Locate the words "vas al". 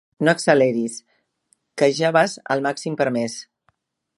2.17-2.65